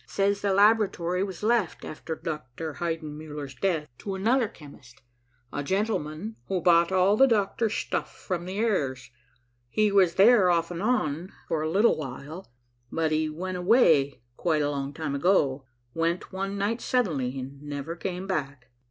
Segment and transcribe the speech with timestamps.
[0.07, 2.73] Says the laboratory was left after Dr.
[2.79, 5.03] Heidenmuller's death to another chemist,
[5.53, 9.11] a gentlemen who bought all the doctor's stuff from the heirs.
[9.69, 12.51] He was there, off and on, for a little while,
[12.91, 17.95] but he went away quite a long time ago, went one night suddenly and never
[17.95, 18.71] came back.